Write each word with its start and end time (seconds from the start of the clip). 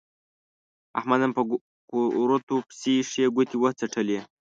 احمد 0.99 1.19
نن 1.23 1.31
په 1.37 1.41
کورتو 1.89 2.55
پسې 2.67 2.93
ښې 3.09 3.25
ګوتې 3.35 3.57
و 3.57 3.65
څټلې. 3.79 4.19